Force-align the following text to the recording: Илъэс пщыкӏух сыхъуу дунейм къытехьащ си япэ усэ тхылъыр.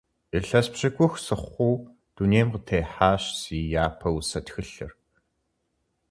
Илъэс 0.37 0.67
пщыкӏух 0.73 1.13
сыхъуу 1.25 1.75
дунейм 2.15 2.47
къытехьащ 2.53 3.23
си 3.39 3.57
япэ 3.85 4.09
усэ 4.17 4.39
тхылъыр. 4.45 4.91